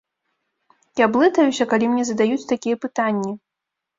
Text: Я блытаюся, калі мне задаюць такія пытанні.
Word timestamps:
Я 1.03 1.07
блытаюся, 1.15 1.67
калі 1.75 1.85
мне 1.91 2.03
задаюць 2.09 2.49
такія 2.53 2.75
пытанні. 2.87 3.33